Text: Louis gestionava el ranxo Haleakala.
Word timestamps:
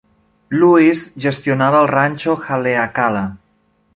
Louis 0.61 1.03
gestionava 1.25 1.83
el 1.83 1.91
ranxo 1.93 2.37
Haleakala. 2.47 3.25